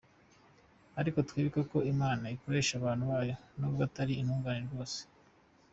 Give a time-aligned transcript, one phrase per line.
[0.99, 4.99] Ariko twibuke ko Imana ikoresha abantu bayo, nubwo atari intungane rwose.